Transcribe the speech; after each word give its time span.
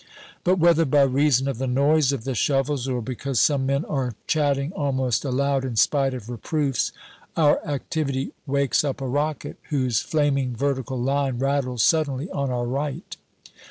But 0.43 0.57
whether 0.57 0.83
by 0.83 1.03
reason 1.03 1.47
of 1.47 1.59
the 1.59 1.67
noise 1.67 2.11
of 2.11 2.23
the 2.23 2.33
shovels, 2.33 2.87
or 2.87 3.03
because 3.03 3.39
some 3.39 3.67
men 3.67 3.85
are 3.85 4.15
chatting 4.25 4.71
almost 4.71 5.23
aloud, 5.23 5.63
in 5.63 5.75
spite 5.75 6.15
of 6.15 6.27
reproofs, 6.27 6.91
our 7.37 7.63
activity 7.63 8.31
wakes 8.47 8.83
up 8.83 8.99
a 8.99 9.07
rocket, 9.07 9.57
whose 9.69 9.99
flaming 9.99 10.55
vertical 10.55 10.99
line 10.99 11.37
rattles 11.37 11.83
suddenly 11.83 12.31
on 12.31 12.49
our 12.49 12.65
right. 12.65 13.15